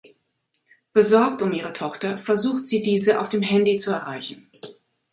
[0.93, 4.49] Besorgt um ihre Tochter versucht sie diese auf dem Handy zu erreichen.